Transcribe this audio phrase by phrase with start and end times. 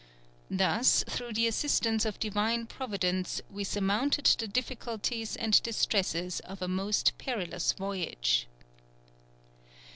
[0.49, 6.67] Thus, through the assistance of Divine Providence, we surmounted the difficulties and distresses of a
[6.67, 8.47] most perilous voyage."